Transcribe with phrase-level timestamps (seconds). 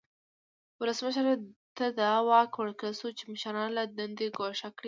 [0.79, 1.25] ولسمشر
[1.77, 4.79] ته دا واک ورکړل شو چې مشران له دندې ګوښه کړي.